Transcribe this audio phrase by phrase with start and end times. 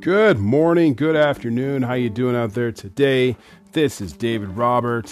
[0.00, 1.82] Good morning, good afternoon.
[1.82, 3.36] How you doing out there today?
[3.72, 5.08] This is David Robert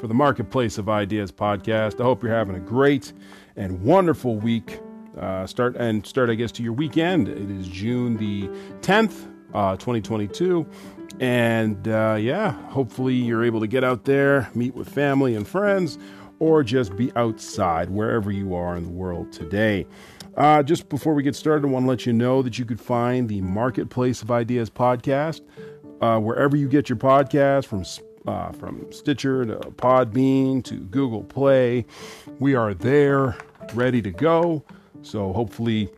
[0.00, 2.00] for the Marketplace of Ideas podcast.
[2.00, 3.12] I hope you're having a great
[3.54, 4.80] and wonderful week.
[5.16, 7.28] Uh, start and start, I guess, to your weekend.
[7.28, 8.48] It is June the
[8.80, 10.66] 10th, uh, 2022.
[11.20, 15.96] And uh, yeah, hopefully you're able to get out there, meet with family and friends,
[16.40, 19.86] or just be outside wherever you are in the world today.
[20.38, 22.80] Uh, just before we get started, I want to let you know that you could
[22.80, 25.40] find the Marketplace of Ideas podcast
[26.00, 27.84] uh, wherever you get your podcast from
[28.24, 31.86] uh, from Stitcher to Podbean to Google Play.
[32.38, 33.36] We are there,
[33.74, 34.62] ready to go.
[35.02, 35.88] So hopefully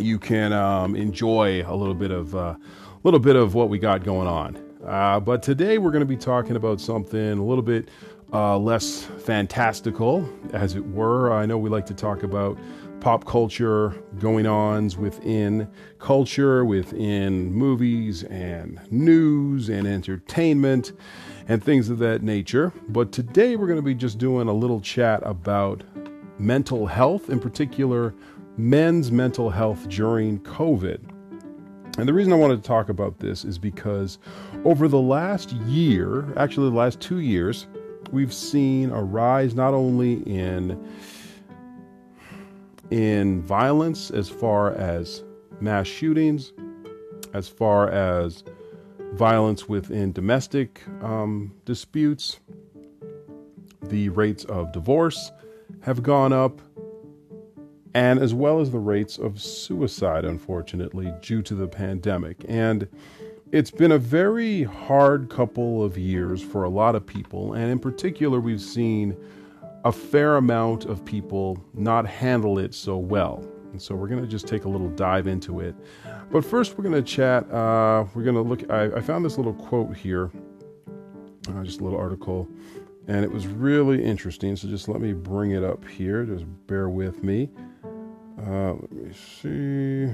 [0.00, 2.56] you can um, enjoy a little bit of a uh,
[3.04, 4.60] little bit of what we got going on.
[4.84, 7.88] Uh, but today we're going to be talking about something a little bit
[8.32, 11.32] uh, less fantastical, as it were.
[11.32, 12.58] I know we like to talk about
[13.04, 20.94] pop culture going ons within culture, within movies and news and entertainment
[21.46, 22.72] and things of that nature.
[22.88, 25.84] But today we're going to be just doing a little chat about
[26.38, 28.14] mental health, in particular,
[28.56, 30.98] men's mental health during COVID.
[31.98, 34.18] And the reason I wanted to talk about this is because
[34.64, 37.66] over the last year, actually, the last two years,
[38.12, 40.82] we've seen a rise not only in
[42.90, 45.24] in violence as far as
[45.60, 46.52] mass shootings,
[47.32, 48.44] as far as
[49.14, 52.40] violence within domestic um, disputes.
[53.82, 55.30] The rates of divorce
[55.82, 56.60] have gone up,
[57.94, 62.44] and as well as the rates of suicide, unfortunately, due to the pandemic.
[62.48, 62.88] And
[63.52, 67.78] it's been a very hard couple of years for a lot of people, and in
[67.78, 69.16] particular, we've seen
[69.84, 73.44] a fair amount of people not handle it so well.
[73.72, 75.74] And so we're going to just take a little dive into it.
[76.30, 77.50] But first, we're going to chat.
[77.52, 78.70] Uh, we're going to look.
[78.70, 80.30] I, I, found this little quote here,
[81.48, 82.48] uh, just a little article,
[83.08, 84.56] and it was really interesting.
[84.56, 86.24] So just let me bring it up here.
[86.24, 87.50] Just bear with me.
[88.46, 90.06] Uh, let me see.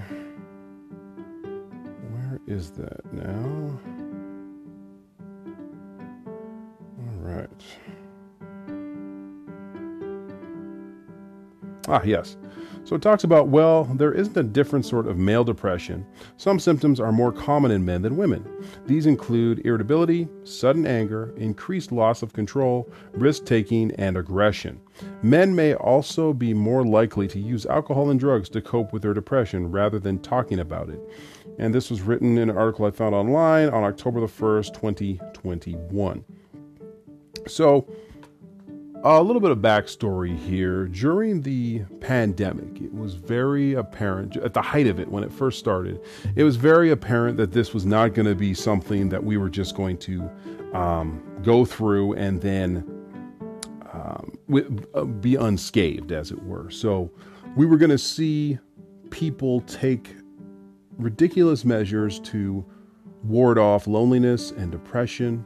[2.08, 3.78] Where is that now?
[6.98, 7.50] All right.
[11.90, 12.36] Ah, yes.
[12.84, 16.06] So it talks about, well, there isn't a different sort of male depression.
[16.36, 18.48] Some symptoms are more common in men than women.
[18.86, 24.80] These include irritability, sudden anger, increased loss of control, risk taking, and aggression.
[25.20, 29.14] Men may also be more likely to use alcohol and drugs to cope with their
[29.14, 31.00] depression rather than talking about it.
[31.58, 36.24] And this was written in an article I found online on October the 1st, 2021.
[37.48, 37.86] So,
[39.03, 40.87] a little bit of backstory here.
[40.87, 45.59] During the pandemic, it was very apparent, at the height of it, when it first
[45.59, 46.00] started,
[46.37, 49.49] it was very apparent that this was not going to be something that we were
[49.49, 50.31] just going to
[50.75, 52.84] um, go through and then
[53.93, 54.38] um,
[54.94, 56.71] uh, be unscathed, as it were.
[56.71, 57.11] So
[57.56, 58.59] we were going to see
[59.11, 60.15] people take
[60.99, 62.65] ridiculous measures to
[63.25, 65.44] ward off loneliness and depression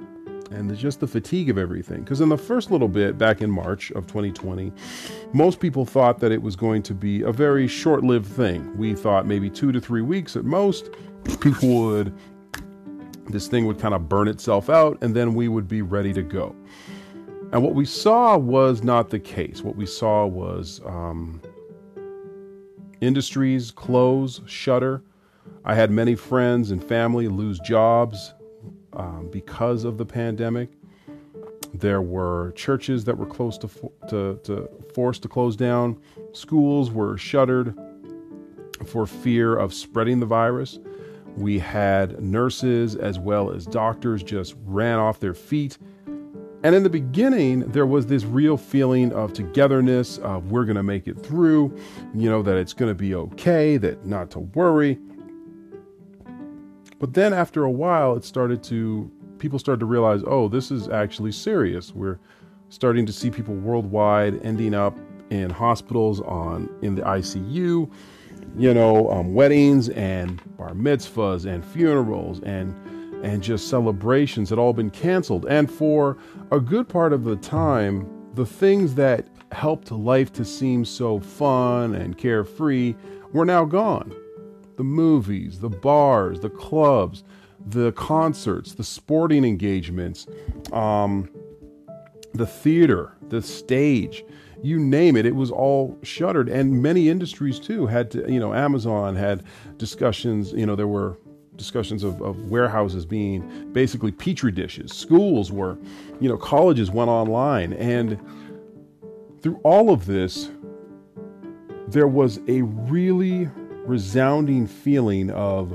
[0.51, 2.03] and just the fatigue of everything.
[2.03, 4.73] Because in the first little bit back in March of 2020,
[5.33, 8.77] most people thought that it was going to be a very short lived thing.
[8.77, 10.91] We thought maybe two to three weeks at most,
[11.41, 12.13] people would,
[13.29, 16.23] this thing would kind of burn itself out, and then we would be ready to
[16.23, 16.55] go.
[17.53, 19.63] And what we saw was not the case.
[19.63, 21.41] What we saw was um,
[23.01, 25.03] industries close, shutter.
[25.65, 28.35] I had many friends and family lose jobs,
[28.97, 30.71] um, because of the pandemic.
[31.73, 33.69] There were churches that were close to,
[34.09, 36.01] to, to forced to close down.
[36.33, 37.77] Schools were shuttered
[38.87, 40.79] for fear of spreading the virus.
[41.37, 45.79] We had nurses as well as doctors just ran off their feet.
[46.63, 50.83] And in the beginning, there was this real feeling of togetherness, of we're going to
[50.83, 51.77] make it through,
[52.15, 54.99] you know, that it's going to be okay, that not to worry.
[56.99, 60.89] But then after a while, it started to, people started to realize, oh, this is
[60.89, 61.95] actually serious.
[61.95, 62.19] We're
[62.69, 64.97] starting to see people worldwide ending up
[65.31, 67.91] in hospitals on in the ICU,
[68.57, 72.75] you know, um, weddings and bar mitzvahs and funerals and
[73.25, 75.47] and just celebrations had all been canceled.
[75.47, 76.19] And for
[76.51, 81.95] a good part of the time, the things that helped life to seem so fun
[81.95, 82.95] and carefree
[83.33, 84.15] were now gone
[84.77, 87.25] the movies, the bars, the clubs,
[87.67, 90.27] the concerts, the sporting engagements,
[90.73, 91.29] um,
[92.33, 94.25] the theater, the stage,
[94.63, 96.49] you name it, it was all shuttered.
[96.49, 99.45] And many industries too had to, you know, Amazon had
[99.77, 101.19] discussions, you know, there were
[101.57, 104.93] discussions of, of warehouses being basically petri dishes.
[104.93, 105.79] Schools were,
[106.21, 107.73] you know, colleges went online.
[107.75, 108.19] And
[109.41, 110.51] through all of this,
[111.89, 113.49] there was a really
[113.87, 115.73] resounding feeling of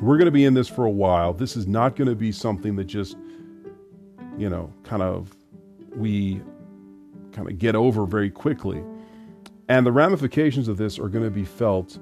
[0.00, 1.32] we're going to be in this for a while.
[1.32, 3.16] This is not going to be something that just,
[4.36, 5.34] you know, kind of
[5.96, 6.40] we
[7.32, 8.82] kind of get over very quickly.
[9.68, 11.98] And the ramifications of this are going to be felt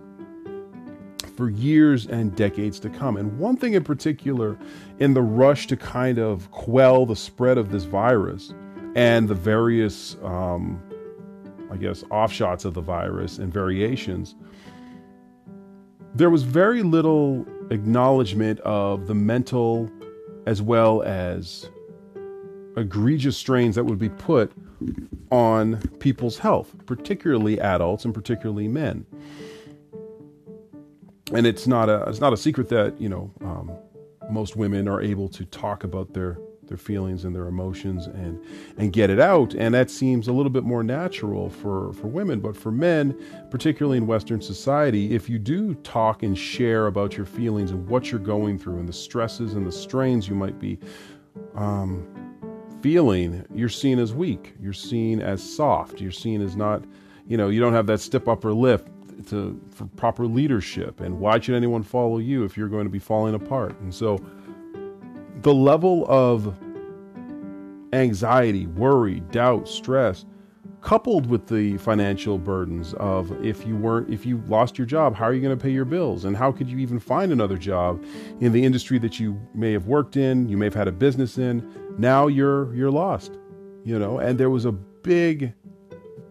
[1.37, 3.17] for years and decades to come.
[3.17, 4.59] And one thing in particular,
[4.99, 8.55] in the rush to kind of quell the spread of this virus
[8.95, 10.83] and the various, um,
[11.71, 14.35] I guess, offshots of the virus and variations,
[16.17, 19.91] there was very little acknowledgement of the mental
[20.47, 21.69] as well as
[22.77, 24.51] egregious strains that would be put
[25.31, 29.05] on people's health, particularly adults and particularly men.
[31.35, 33.71] And it's not a it's not a secret that you know um,
[34.31, 38.43] most women are able to talk about their their feelings and their emotions and
[38.77, 39.55] and get it out.
[39.55, 42.41] And that seems a little bit more natural for for women.
[42.41, 43.19] But for men
[43.51, 48.11] particularly in western society if you do talk and share about your feelings and what
[48.11, 50.79] you're going through and the stresses and the strains you might be
[51.55, 52.07] um,
[52.83, 54.55] feeling you're seen as weak.
[54.61, 56.01] You're seen as soft.
[56.01, 56.85] You're seen as not
[57.29, 58.89] you know you don't have that step upper lip
[59.29, 61.01] to for proper leadership.
[61.01, 63.79] And why should anyone follow you if you're going to be falling apart?
[63.81, 64.19] And so
[65.43, 66.56] the level of
[67.93, 70.25] anxiety, worry, doubt, stress,
[70.81, 75.25] coupled with the financial burdens of if you weren't if you lost your job, how
[75.25, 78.05] are you going to pay your bills and how could you even find another job
[78.41, 81.38] in the industry that you may have worked in, you may have had a business
[81.38, 81.69] in,
[81.99, 83.38] now you're you're lost.
[83.85, 85.53] You know, and there was a big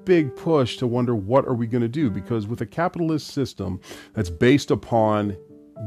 [0.06, 3.82] big push to wonder what are we going to do because with a capitalist system
[4.14, 5.36] that's based upon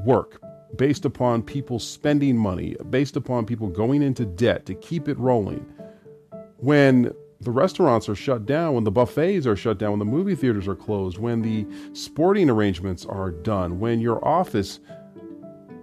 [0.04, 0.42] work,
[0.76, 5.64] based upon people spending money, based upon people going into debt to keep it rolling.
[6.58, 10.34] When the restaurants are shut down, when the buffets are shut down, when the movie
[10.34, 14.80] theaters are closed, when the sporting arrangements are done, when your office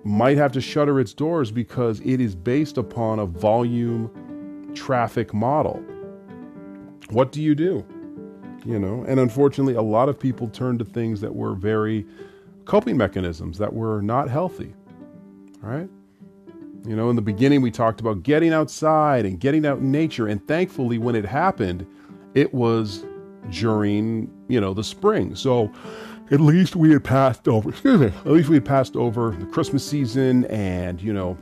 [0.04, 5.84] might have to shutter its doors because it is based upon a volume traffic model.
[7.10, 7.86] What do you do?
[8.66, 12.06] You know, and unfortunately, a lot of people turn to things that were very
[12.66, 14.74] coping mechanisms that were not healthy.
[15.62, 15.90] Right?
[16.88, 20.28] You know, in the beginning, we talked about getting outside and getting out in nature.
[20.28, 21.88] And thankfully, when it happened,
[22.36, 23.06] it was
[23.50, 25.36] during, you know, the spring.
[25.36, 25.72] So
[26.30, 29.46] at least we had passed over, excuse me, at least we had passed over the
[29.48, 31.38] Christmas season and, you know,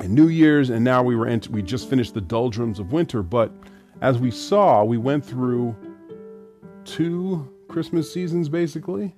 [0.00, 0.70] and New Year's.
[0.70, 3.22] And now we were, ent- we just finished the doldrums of winter.
[3.22, 3.52] But
[4.00, 5.76] as we saw, we went through
[6.86, 9.14] two Christmas seasons basically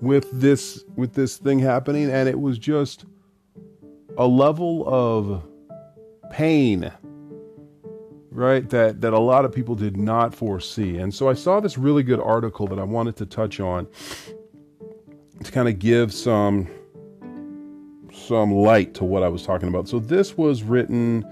[0.00, 3.04] with this with this thing happening and it was just
[4.18, 5.42] a level of
[6.30, 6.90] pain
[8.30, 10.98] right that that a lot of people did not foresee.
[10.98, 13.86] And so i saw this really good article that i wanted to touch on
[15.42, 16.68] to kind of give some
[18.12, 19.88] some light to what i was talking about.
[19.88, 21.24] So this was written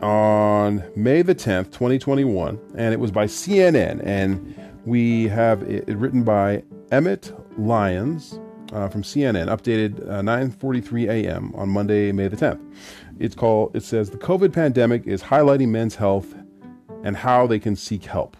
[0.00, 4.54] on may the 10th 2021 and it was by cnn and
[4.84, 6.62] we have it written by
[6.92, 8.38] emmett Lyons
[8.72, 11.52] uh, from CNN, updated uh, 9:43 a.m.
[11.54, 12.60] on Monday, May the 10th.
[13.18, 13.74] It's called.
[13.74, 16.34] It says the COVID pandemic is highlighting men's health
[17.02, 18.36] and how they can seek help.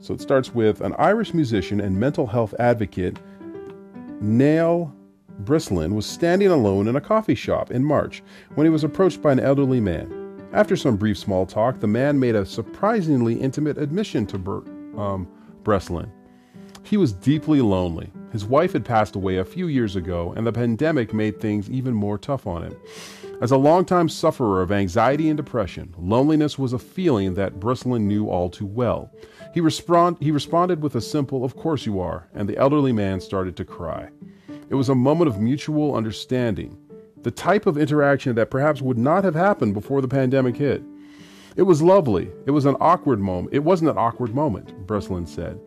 [0.00, 3.18] So it starts with an Irish musician and mental health advocate,
[4.20, 4.94] Niall
[5.40, 8.22] Breslin, was standing alone in a coffee shop in March
[8.54, 10.14] when he was approached by an elderly man.
[10.52, 15.28] After some brief small talk, the man made a surprisingly intimate admission to Bert, um,
[15.62, 16.10] Breslin.
[16.82, 18.12] He was deeply lonely.
[18.32, 21.94] His wife had passed away a few years ago, and the pandemic made things even
[21.94, 22.76] more tough on him.
[23.40, 28.28] As a longtime sufferer of anxiety and depression, loneliness was a feeling that Breslin knew
[28.28, 29.12] all too well.
[29.54, 33.20] He, respond, he responded with a simple, Of course you are, and the elderly man
[33.20, 34.08] started to cry.
[34.68, 36.76] It was a moment of mutual understanding,
[37.22, 40.82] the type of interaction that perhaps would not have happened before the pandemic hit.
[41.56, 42.30] It was lovely.
[42.46, 43.52] It was an awkward moment.
[43.52, 45.58] It wasn't an awkward moment, Breslin said.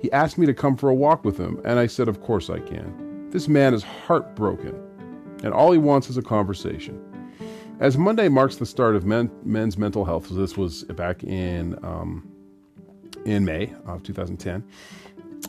[0.00, 2.50] He asked me to come for a walk with him, and I said, Of course
[2.50, 3.30] I can.
[3.30, 4.74] This man is heartbroken,
[5.42, 7.04] and all he wants is a conversation.
[7.80, 11.78] As Monday marks the start of men, men's mental health, so this was back in
[11.84, 12.28] um,
[13.24, 14.64] in May of 2010.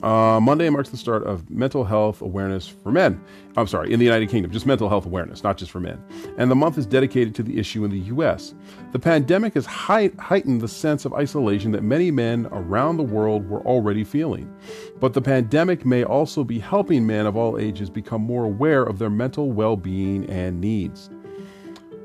[0.01, 3.21] Uh, Monday marks the start of mental health awareness for men.
[3.57, 6.01] I'm sorry, in the United Kingdom, just mental health awareness, not just for men.
[6.37, 8.53] And the month is dedicated to the issue in the U.S.
[8.93, 13.61] The pandemic has heightened the sense of isolation that many men around the world were
[13.61, 14.53] already feeling.
[15.01, 18.99] But the pandemic may also be helping men of all ages become more aware of
[18.99, 21.09] their mental well being and needs.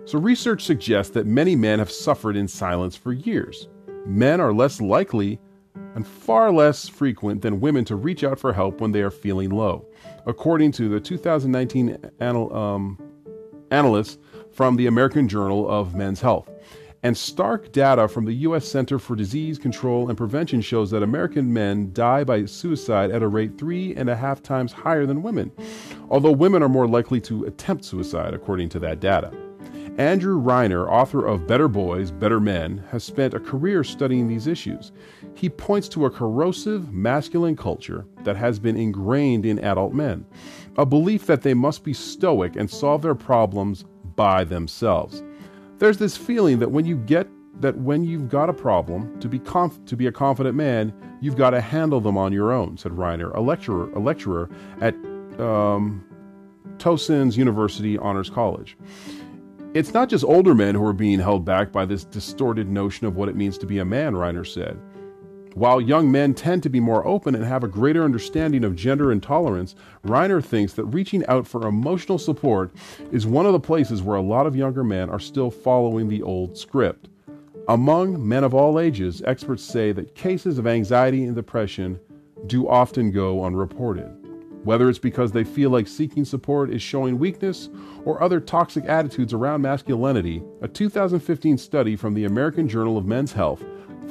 [0.07, 3.69] So, research suggests that many men have suffered in silence for years.
[4.05, 5.39] Men are less likely
[5.95, 9.51] and far less frequent than women to reach out for help when they are feeling
[9.51, 9.87] low,
[10.27, 12.99] according to the 2019 anal- um,
[13.71, 14.19] analysts
[14.53, 16.51] from the American Journal of Men's Health.
[17.03, 18.67] And stark data from the U.S.
[18.67, 23.29] Center for Disease Control and Prevention shows that American men die by suicide at a
[23.29, 25.53] rate three and a half times higher than women,
[26.09, 29.31] although women are more likely to attempt suicide, according to that data.
[29.99, 34.91] Andrew Reiner, author of Better Boys, Better Men, has spent a career studying these issues.
[35.35, 40.27] He points to a corrosive masculine culture that has been ingrained in adult men,
[40.77, 43.85] a belief that they must be stoic and solve their problems
[44.17, 45.23] by themselves.
[45.79, 47.29] There's this feeling that when you get
[47.61, 51.37] that when you've got a problem, to be conf- to be a confident man, you've
[51.37, 54.95] got to handle them on your own," said Reiner, a lecturer a lecturer at
[55.39, 56.05] um,
[56.79, 58.77] Towson's University Honors College.
[59.75, 63.17] It's not just older men who are being held back by this distorted notion of
[63.17, 64.79] what it means to be a man, Reiner said.
[65.55, 69.11] While young men tend to be more open and have a greater understanding of gender
[69.11, 69.75] intolerance,
[70.07, 72.73] Reiner thinks that reaching out for emotional support
[73.11, 76.23] is one of the places where a lot of younger men are still following the
[76.23, 77.09] old script.
[77.67, 81.99] Among men of all ages, experts say that cases of anxiety and depression
[82.47, 84.24] do often go unreported.
[84.65, 87.69] Whether it's because they feel like seeking support is showing weakness
[88.05, 93.33] or other toxic attitudes around masculinity, a 2015 study from the American Journal of Men's
[93.33, 93.63] Health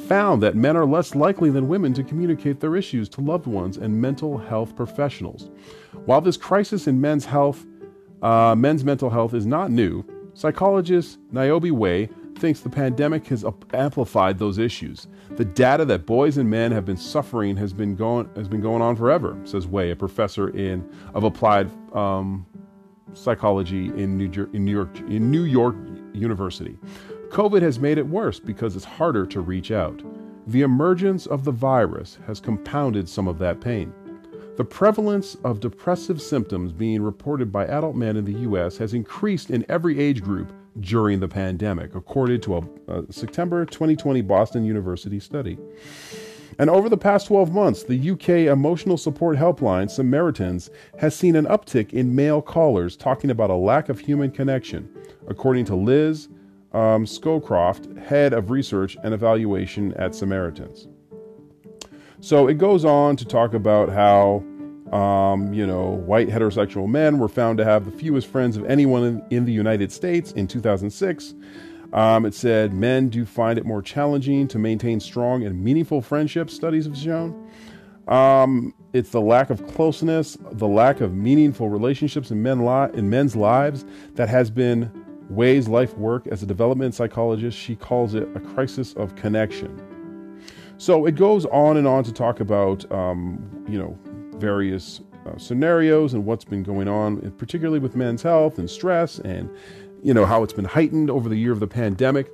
[0.07, 3.77] found that men are less likely than women to communicate their issues to loved ones
[3.77, 5.49] and mental health professionals.
[6.05, 7.65] While this crisis in men's health,
[8.21, 12.09] uh, men's mental health is not new, psychologist Niobe Way
[12.43, 15.07] thinks the pandemic has amplified those issues.
[15.37, 18.81] The data that boys and men have been suffering has been going has been going
[18.81, 22.45] on forever, says Way, a professor in of applied um,
[23.13, 25.77] psychology in New, Jer- in New York in New York
[26.11, 26.77] University.
[27.29, 30.03] COVID has made it worse because it's harder to reach out.
[30.47, 33.93] The emergence of the virus has compounded some of that pain.
[34.57, 38.75] The prevalence of depressive symptoms being reported by adult men in the U.S.
[38.79, 44.21] has increased in every age group during the pandemic, according to a, a, September 2020
[44.21, 45.57] Boston University study.
[46.59, 51.45] And over the past 12 months, the UK emotional support helpline, Samaritans, has seen an
[51.45, 54.87] uptick in male callers talking about a lack of human connection,
[55.27, 56.29] according to Liz
[56.73, 60.87] um, Scowcroft, head of research and evaluation at Samaritans.
[62.19, 64.43] So it goes on to talk about how
[64.93, 69.03] um, you know, white heterosexual men were found to have the fewest friends of anyone
[69.03, 71.33] in, in the United States in 2006.
[71.93, 76.53] Um, it said men do find it more challenging to maintain strong and meaningful friendships,
[76.53, 77.51] studies have shown.
[78.07, 83.09] Um, it's the lack of closeness, the lack of meaningful relationships in, men li- in
[83.09, 84.91] men's lives that has been
[85.29, 87.57] Way's life work as a development psychologist.
[87.57, 89.79] She calls it a crisis of connection.
[90.77, 93.97] So it goes on and on to talk about, um, you know,
[94.33, 99.49] various uh, scenarios and what's been going on, particularly with men's health and stress, and
[100.01, 102.29] you know how it's been heightened over the year of the pandemic.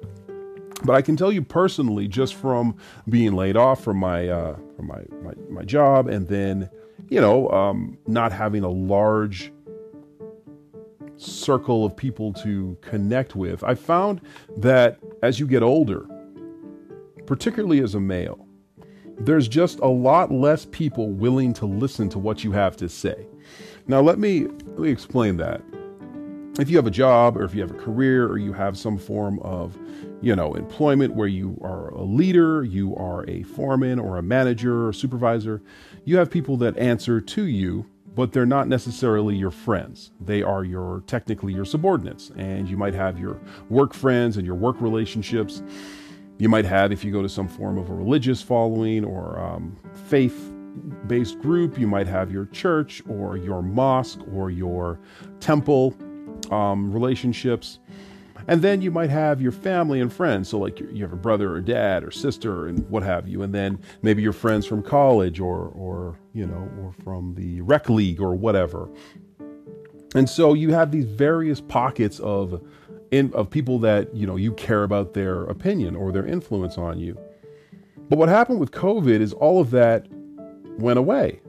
[0.83, 2.75] But I can tell you personally, just from
[3.07, 6.69] being laid off from my uh, from my, my, my job, and then
[7.09, 9.51] you know um, not having a large
[11.17, 14.21] circle of people to connect with, I found
[14.57, 16.05] that as you get older,
[17.25, 18.47] particularly as a male,
[19.19, 23.27] there's just a lot less people willing to listen to what you have to say.
[23.87, 25.61] Now, let me, let me explain that.
[26.59, 28.97] If you have a job or if you have a career or you have some
[28.97, 29.77] form of,
[30.21, 34.87] you know, employment where you are a leader, you are a foreman or a manager
[34.87, 35.61] or supervisor,
[36.05, 37.85] you have people that answer to you,
[38.15, 40.11] but they're not necessarily your friends.
[40.19, 44.55] They are your technically your subordinates, and you might have your work friends and your
[44.55, 45.61] work relationships
[46.39, 49.77] you might have if you go to some form of a religious following or um,
[50.07, 50.51] faith
[51.05, 51.77] based group.
[51.77, 54.99] You might have your church or your mosque or your
[55.41, 55.93] temple
[56.49, 57.79] um, relationships.
[58.47, 60.49] And then you might have your family and friends.
[60.49, 63.43] So, like you have a brother or dad or sister and what have you.
[63.43, 67.89] And then maybe your friends from college or, or you know, or from the rec
[67.89, 68.89] league or whatever.
[70.15, 72.65] And so you have these various pockets of
[73.11, 76.99] in, of people that you know you care about their opinion or their influence on
[76.99, 77.17] you.
[78.09, 80.07] But what happened with COVID is all of that
[80.79, 81.41] went away.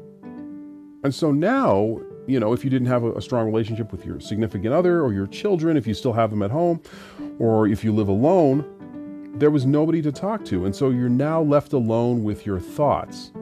[1.03, 4.21] And so now, you know, if you didn't have a, a strong relationship with your
[4.21, 6.83] significant other or your children, if you still have them at home,
[7.39, 8.65] or if you live alone,
[9.37, 10.67] there was nobody to talk to.
[10.67, 13.33] And so you're now left alone with your thoughts.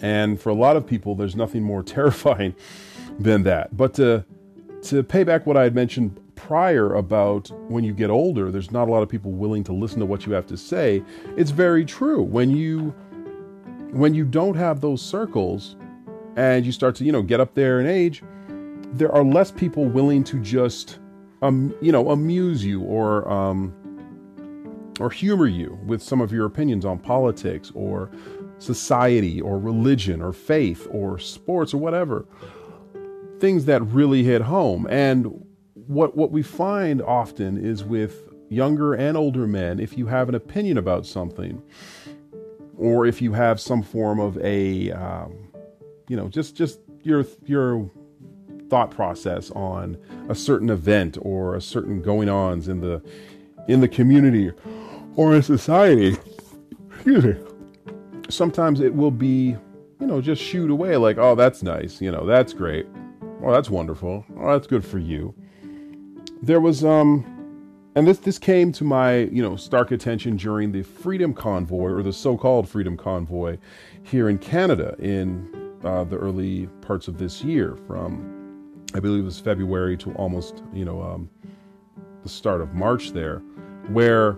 [0.00, 2.54] And for a lot of people, there's nothing more terrifying
[3.18, 3.76] than that.
[3.76, 4.24] But to,
[4.82, 8.88] to pay back what I had mentioned prior about when you get older, there's not
[8.88, 11.02] a lot of people willing to listen to what you have to say.
[11.36, 12.22] It's very true.
[12.22, 12.94] When you
[13.90, 15.76] when you don't have those circles
[16.36, 18.22] and you start to, you know, get up there in age,
[18.92, 21.00] there are less people willing to just
[21.42, 23.74] um, you know, amuse you or um,
[25.00, 28.10] or humor you with some of your opinions on politics or
[28.58, 32.26] society or religion or faith or sports or whatever.
[33.38, 34.86] Things that really hit home.
[34.90, 35.44] And
[35.88, 40.34] what what we find often is with younger and older men, if you have an
[40.34, 41.62] opinion about something,
[42.76, 45.48] or if you have some form of a, um,
[46.08, 47.90] you know, just just your your
[48.68, 49.96] thought process on
[50.28, 53.02] a certain event or a certain going ons in the
[53.66, 54.52] in the community
[55.16, 56.16] or in society.
[56.94, 57.36] Excuse me.
[58.28, 59.56] Sometimes it will be,
[60.00, 62.86] you know, just shoot away like, oh, that's nice, you know, that's great.
[63.42, 64.26] Oh, that's wonderful.
[64.38, 65.34] Oh, that's good for you.
[66.42, 67.24] There was um
[67.94, 72.02] and this this came to my, you know, stark attention during the Freedom Convoy or
[72.02, 73.58] the so-called Freedom Convoy
[74.02, 75.52] here in Canada in
[75.84, 78.38] uh, the early parts of this year from
[78.94, 81.28] I believe it was February to almost, you know, um,
[82.22, 83.40] the start of March there,
[83.88, 84.36] where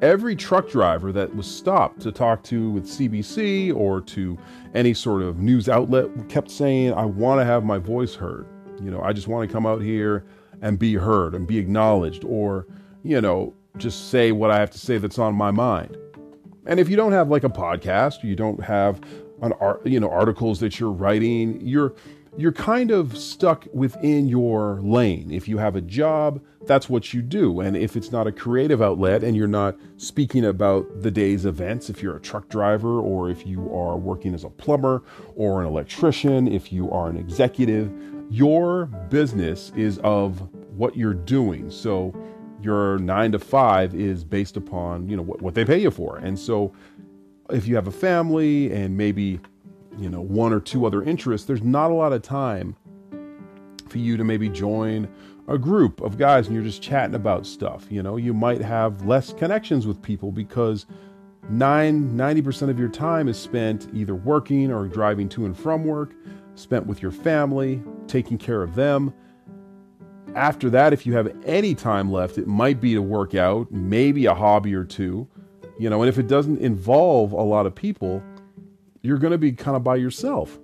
[0.00, 4.38] every truck driver that was stopped to talk to with CBC or to
[4.74, 8.46] any sort of news outlet kept saying, I want to have my voice heard.
[8.82, 10.24] You know, I just want to come out here
[10.62, 12.66] and be heard and be acknowledged or,
[13.02, 15.96] you know, just say what I have to say that's on my mind.
[16.66, 19.00] And if you don't have like a podcast, you don't have
[19.42, 21.94] an art, you know, articles that you're writing, you're
[22.38, 25.30] you're kind of stuck within your lane.
[25.30, 27.60] If you have a job, that's what you do.
[27.60, 31.90] And if it's not a creative outlet and you're not speaking about the day's events,
[31.90, 35.02] if you're a truck driver or if you are working as a plumber
[35.36, 37.92] or an electrician, if you are an executive,
[38.32, 40.40] your business is of
[40.76, 41.70] what you're doing.
[41.70, 42.14] So
[42.62, 46.16] your nine to five is based upon, you know, what, what they pay you for.
[46.16, 46.72] And so
[47.50, 49.40] if you have a family and maybe
[49.98, 52.76] you know, one or two other interests, there's not a lot of time
[53.88, 55.08] for you to maybe join
[55.48, 57.86] a group of guys and you're just chatting about stuff.
[57.90, 60.86] You know, you might have less connections with people because
[61.50, 66.14] nine, 90% of your time is spent either working or driving to and from work,
[66.54, 69.12] spent with your family, taking care of them.
[70.34, 74.26] After that, if you have any time left, it might be to work out, maybe
[74.26, 75.28] a hobby or two,
[75.78, 78.22] you know, and if it doesn't involve a lot of people,
[79.02, 80.58] you're going to be kind of by yourself.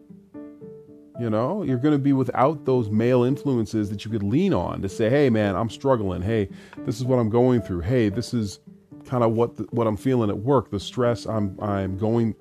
[1.18, 4.81] You know, you're going to be without those male influences that you could lean on
[4.83, 6.22] to say, "Hey, man, I'm struggling.
[6.22, 6.48] Hey,
[6.87, 7.81] this is what I'm going through.
[7.81, 8.61] Hey, this is
[9.05, 10.70] kind of what the, what I'm feeling at work.
[10.70, 12.37] The stress I'm I'm going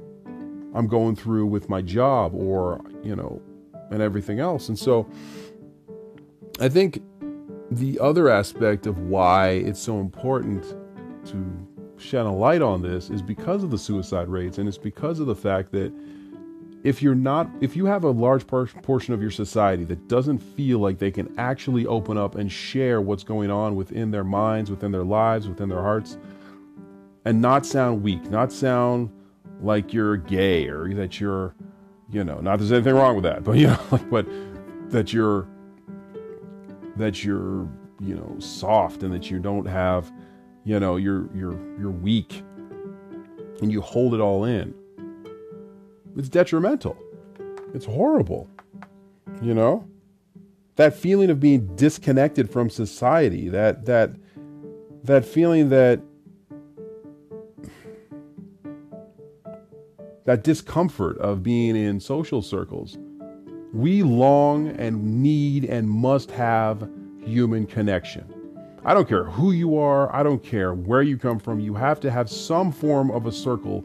[0.73, 3.41] I'm going through with my job, or you know,
[3.91, 5.07] and everything else." And so,
[6.59, 7.01] I think
[7.71, 10.63] the other aspect of why it's so important
[11.25, 11.45] to
[11.97, 15.27] shed a light on this is because of the suicide rates, and it's because of
[15.27, 15.91] the fact that
[16.83, 20.79] if you're not, if you have a large portion of your society that doesn't feel
[20.79, 24.91] like they can actually open up and share what's going on within their minds, within
[24.91, 26.17] their lives, within their hearts,
[27.25, 29.09] and not sound weak, not sound
[29.61, 31.55] like you're gay or that you're,
[32.09, 34.27] you know, not there's anything wrong with that, but you know, like, but
[34.89, 35.47] that you're,
[36.95, 37.67] that you're,
[37.99, 40.11] you know, soft and that you don't have
[40.63, 42.43] you know you're you're you're weak
[43.61, 44.73] and you hold it all in.
[46.15, 46.97] It's detrimental.
[47.73, 48.49] It's horrible
[49.41, 49.87] you know?
[50.75, 54.11] That feeling of being disconnected from society that that
[55.03, 56.01] that feeling that
[60.27, 62.97] that discomfort of being in social circles
[63.73, 66.87] we long and need and must have
[67.25, 68.23] human connection
[68.87, 71.99] I don't care who you are, I don't care where you come from, you have
[71.99, 73.83] to have some form of a circle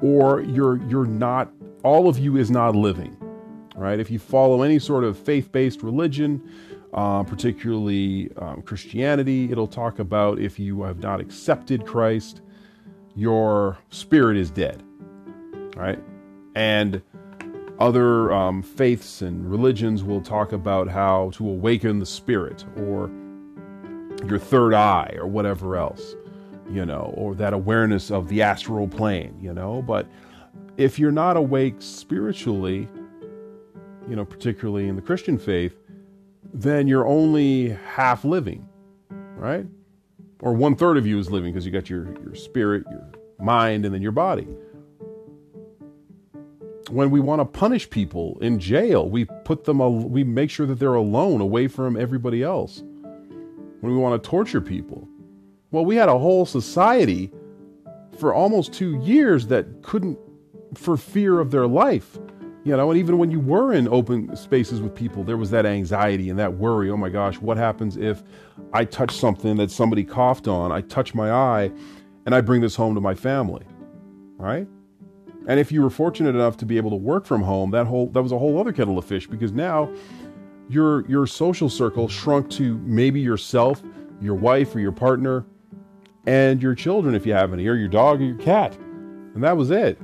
[0.00, 1.52] or you're you're not
[1.84, 3.16] all of you is not living.
[3.76, 4.00] Right?
[4.00, 6.42] If you follow any sort of faith-based religion,
[6.92, 12.42] uh, particularly um, Christianity, it'll talk about if you have not accepted Christ,
[13.14, 14.82] your spirit is dead.
[15.76, 15.98] Right?
[16.54, 17.02] And
[17.78, 23.10] other um, faiths and religions will talk about how to awaken the spirit or
[24.26, 26.14] your third eye or whatever else,
[26.70, 29.82] you know, or that awareness of the astral plane, you know.
[29.82, 30.06] But
[30.76, 32.88] if you're not awake spiritually,
[34.08, 35.76] you know, particularly in the Christian faith,
[36.54, 38.68] then you're only half living,
[39.36, 39.66] right?
[40.40, 43.08] Or one third of you is living because you got your, your spirit, your
[43.40, 44.46] mind, and then your body.
[46.92, 50.78] When we want to punish people in jail, we put them, we make sure that
[50.78, 52.82] they're alone, away from everybody else.
[53.80, 55.08] When we want to torture people,
[55.70, 57.32] well, we had a whole society
[58.18, 60.18] for almost two years that couldn't,
[60.74, 62.18] for fear of their life,
[62.62, 65.64] you know, and even when you were in open spaces with people, there was that
[65.64, 66.90] anxiety and that worry.
[66.90, 68.22] Oh my gosh, what happens if
[68.74, 70.70] I touch something that somebody coughed on?
[70.70, 71.72] I touch my eye
[72.26, 73.64] and I bring this home to my family,
[74.36, 74.68] right?
[75.46, 78.08] And if you were fortunate enough to be able to work from home, that whole
[78.08, 79.92] that was a whole other kettle of fish because now
[80.68, 83.82] your your social circle shrunk to maybe yourself,
[84.20, 85.44] your wife or your partner,
[86.26, 88.76] and your children if you have any, or your dog or your cat.
[89.34, 89.98] And that was it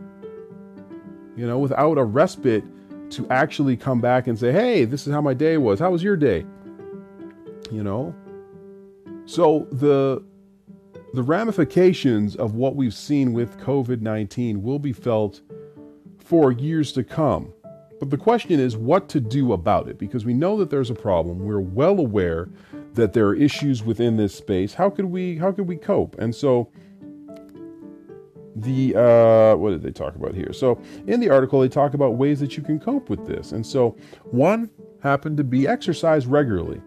[1.38, 2.64] you know, without a respite
[3.12, 5.79] to actually come back and say, hey, this is how my day was.
[5.79, 6.44] How was your day?
[7.70, 8.12] You know?
[9.24, 10.22] So the
[11.14, 15.40] the ramifications of what we've seen with COVID 19 will be felt
[16.18, 17.53] for years to come.
[17.99, 20.94] But the question is what to do about it because we know that there's a
[20.94, 21.40] problem.
[21.40, 22.49] We're well aware
[22.94, 24.75] that there are issues within this space.
[24.75, 26.18] How could we how could we cope?
[26.18, 26.71] And so
[28.55, 30.53] the uh, what did they talk about here?
[30.53, 33.53] So in the article, they talk about ways that you can cope with this.
[33.53, 34.71] And so one
[35.03, 36.81] happened to be exercise regularly.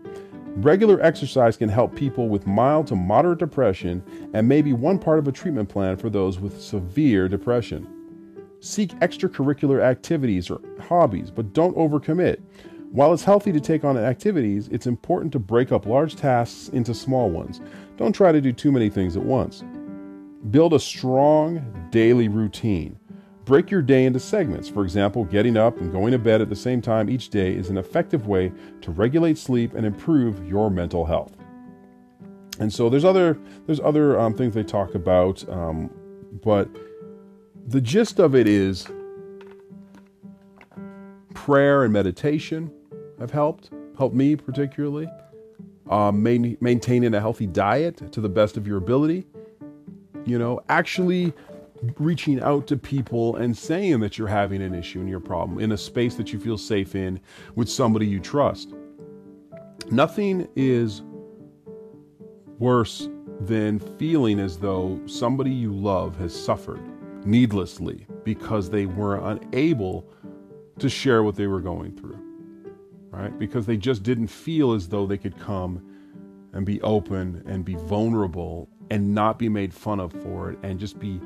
[0.57, 5.17] Regular exercise can help people with mild to moderate depression and may be one part
[5.17, 7.87] of a treatment plan for those with severe depression.
[8.59, 12.41] Seek extracurricular activities or hobbies, but don't overcommit.
[12.91, 16.93] While it's healthy to take on activities, it's important to break up large tasks into
[16.93, 17.61] small ones.
[17.95, 19.63] Don't try to do too many things at once.
[20.49, 22.99] Build a strong daily routine.
[23.45, 24.69] Break your day into segments.
[24.69, 27.69] For example, getting up and going to bed at the same time each day is
[27.69, 28.51] an effective way
[28.81, 31.35] to regulate sleep and improve your mental health.
[32.59, 35.89] And so there's other there's other um, things they talk about, um,
[36.43, 36.69] but
[37.67, 38.87] the gist of it is
[41.33, 42.71] prayer and meditation
[43.19, 45.07] have helped helped me particularly.
[45.89, 49.25] Um, main, maintaining a healthy diet to the best of your ability
[50.25, 51.33] you know, actually
[51.97, 55.71] reaching out to people and saying that you're having an issue and your problem in
[55.71, 57.19] a space that you feel safe in
[57.55, 58.73] with somebody you trust.
[59.89, 61.01] Nothing is
[62.59, 63.09] worse
[63.41, 66.81] than feeling as though somebody you love has suffered
[67.25, 70.07] needlessly because they were unable
[70.77, 72.19] to share what they were going through,
[73.09, 73.37] right?
[73.39, 75.83] Because they just didn't feel as though they could come
[76.53, 80.79] and be open and be vulnerable and not be made fun of for it and
[80.79, 81.19] just be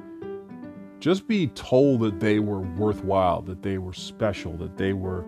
[1.06, 5.24] just be told that they were worthwhile, that they were special, that they were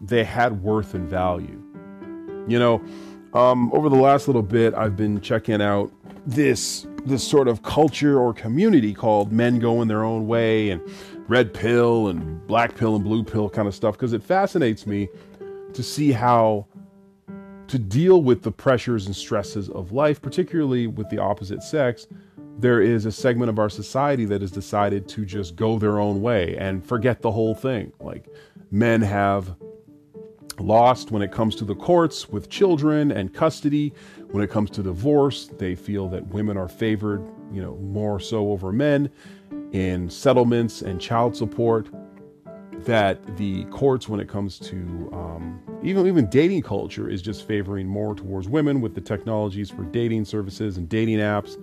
[0.00, 1.60] they had worth and value.
[2.46, 2.84] You know,
[3.32, 5.90] um, over the last little bit, I've been checking out
[6.24, 10.80] this this sort of culture or community called men going their own way and
[11.26, 15.08] red pill and black pill and blue pill kind of stuff because it fascinates me
[15.72, 16.64] to see how
[17.66, 22.06] to deal with the pressures and stresses of life, particularly with the opposite sex,
[22.58, 26.22] there is a segment of our society that has decided to just go their own
[26.22, 27.92] way and forget the whole thing.
[28.00, 28.26] Like
[28.70, 29.56] men have
[30.60, 33.92] lost when it comes to the courts with children and custody.
[34.30, 38.50] When it comes to divorce, they feel that women are favored, you know, more so
[38.50, 39.10] over men
[39.72, 41.88] in settlements and child support
[42.84, 44.76] that the courts, when it comes to
[45.12, 49.84] um, even even dating culture, is just favoring more towards women with the technologies for
[49.84, 51.56] dating services and dating apps,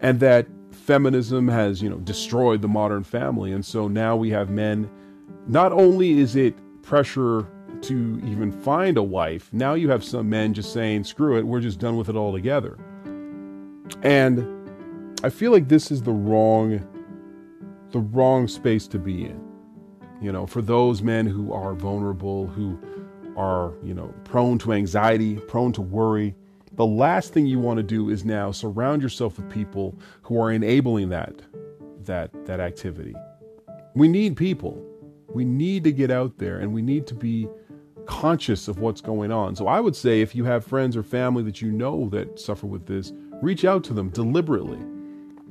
[0.00, 4.50] and that feminism has you know destroyed the modern family, and so now we have
[4.50, 4.90] men.
[5.46, 7.46] Not only is it pressure
[7.82, 11.60] to even find a wife, now you have some men just saying, "Screw it, we're
[11.60, 12.76] just done with it altogether,"
[14.02, 14.44] and
[15.22, 16.80] I feel like this is the wrong
[17.92, 19.46] the wrong space to be in
[20.20, 22.78] you know, for those men who are vulnerable, who
[23.36, 26.34] are, you know, prone to anxiety, prone to worry,
[26.76, 30.52] the last thing you want to do is now surround yourself with people who are
[30.52, 31.34] enabling that
[32.04, 33.14] that that activity.
[33.94, 34.82] We need people.
[35.28, 37.48] We need to get out there and we need to be
[38.06, 39.56] conscious of what's going on.
[39.56, 42.66] So I would say if you have friends or family that you know that suffer
[42.66, 43.12] with this,
[43.42, 44.78] reach out to them deliberately.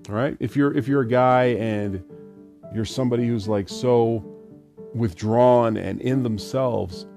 [0.10, 0.38] All right?
[0.40, 2.04] If you're if you're a guy and
[2.74, 4.24] you're somebody who's like so
[4.94, 7.08] withdrawn and in themselves,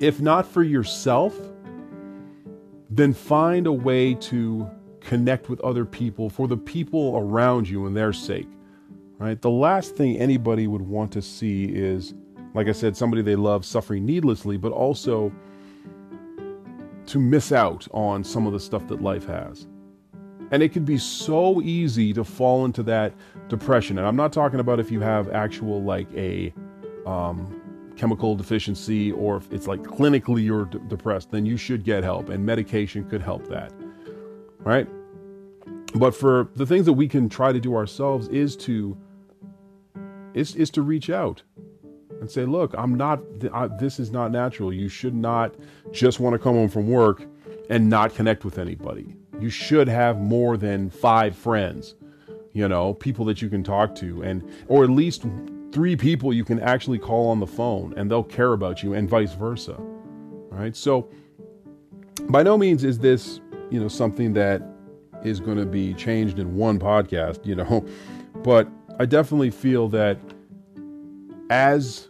[0.00, 1.34] if not for yourself,
[2.96, 4.68] then find a way to
[5.00, 8.48] connect with other people for the people around you and their sake.
[9.18, 9.40] right?
[9.40, 12.14] The last thing anybody would want to see is,
[12.54, 15.32] like I said, somebody they love suffering needlessly, but also
[17.06, 19.66] to miss out on some of the stuff that life has.
[20.50, 23.14] And it can be so easy to fall into that
[23.48, 23.98] depression.
[23.98, 26.52] And I'm not talking about if you have actual, like, a
[27.06, 27.60] um,
[27.96, 32.28] chemical deficiency or if it's like clinically you're d- depressed, then you should get help.
[32.28, 33.72] And medication could help that,
[34.60, 34.88] right?
[35.94, 38.96] But for the things that we can try to do ourselves is to
[40.34, 41.42] is is to reach out
[42.20, 43.20] and say, look, I'm not.
[43.52, 44.72] I, this is not natural.
[44.72, 45.54] You should not
[45.92, 47.26] just want to come home from work
[47.70, 49.14] and not connect with anybody.
[49.40, 51.94] You should have more than five friends,
[52.52, 55.24] you know, people that you can talk to, and or at least
[55.74, 59.10] three people you can actually call on the phone, and they'll care about you, and
[59.10, 59.74] vice versa.
[59.74, 60.74] All right.
[60.74, 61.08] So,
[62.28, 64.62] by no means is this, you know, something that
[65.24, 67.84] is going to be changed in one podcast, you know,
[68.36, 68.68] but
[69.00, 70.16] I definitely feel that
[71.50, 72.08] as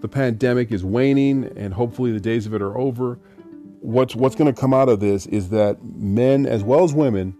[0.00, 3.18] the pandemic is waning and hopefully the days of it are over,
[3.80, 7.34] what's what's going to come out of this is that men as well as women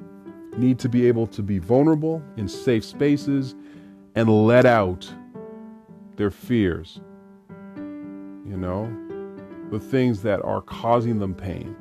[0.56, 3.54] need to be able to be vulnerable in safe spaces
[4.14, 5.12] and let out
[6.20, 7.00] their fears.
[8.44, 8.94] You know,
[9.70, 11.74] the things that are causing them pain.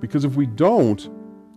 [0.00, 1.00] Because if we don't,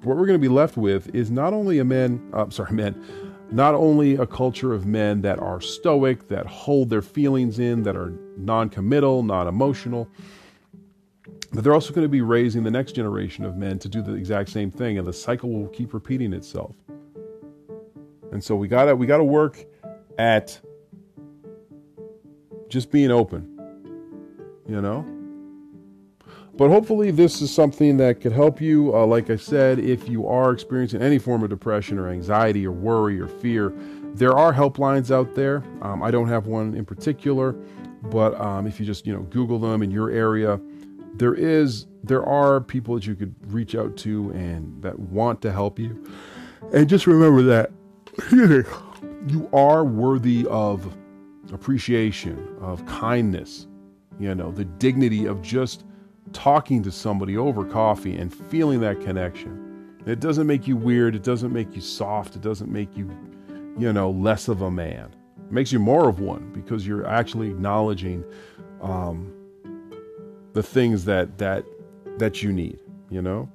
[0.04, 3.04] what we're going to be left with is not only a man, uh, sorry, men,
[3.52, 7.98] not only a culture of men that are stoic, that hold their feelings in, that
[7.98, 10.08] are non committal, non emotional,
[11.52, 14.14] but they're also going to be raising the next generation of men to do the
[14.14, 16.76] exact same thing, and the cycle will keep repeating itself.
[18.32, 19.64] And so we gotta we gotta work
[20.18, 20.60] at
[22.76, 23.42] just being open,
[24.68, 25.06] you know.
[26.58, 28.94] But hopefully, this is something that could help you.
[28.94, 32.74] Uh, like I said, if you are experiencing any form of depression or anxiety or
[32.74, 33.74] worry or fear,
[34.14, 35.64] there are helplines out there.
[35.82, 37.54] Um, I don't have one in particular,
[38.04, 40.60] but um, if you just you know Google them in your area,
[41.14, 45.52] there is there are people that you could reach out to and that want to
[45.52, 46.06] help you.
[46.74, 47.72] And just remember that
[49.28, 50.94] you are worthy of
[51.54, 53.68] appreciation, of kindness.
[54.20, 55.84] You know the dignity of just
[56.34, 59.62] talking to somebody over coffee and feeling that connection.
[60.06, 61.16] It doesn't make you weird.
[61.16, 62.36] It doesn't make you soft.
[62.36, 63.10] It doesn't make you,
[63.78, 65.16] you know, less of a man.
[65.38, 68.24] It makes you more of one because you're actually acknowledging
[68.82, 69.34] um,
[70.54, 71.66] the things that that
[72.18, 72.80] that you need.
[73.10, 73.50] You know.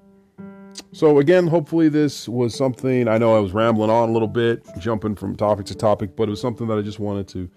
[0.92, 3.08] So again, hopefully this was something.
[3.08, 6.24] I know I was rambling on a little bit, jumping from topic to topic, but
[6.24, 7.50] it was something that I just wanted to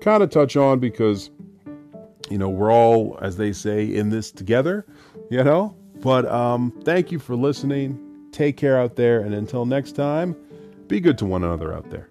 [0.00, 1.30] kind of touch on because
[2.30, 4.86] you know, we're all, as they say, in this together,
[5.30, 5.76] you know.
[5.96, 8.28] But um, thank you for listening.
[8.32, 9.20] Take care out there.
[9.20, 10.36] And until next time,
[10.86, 12.08] be good to one another out there.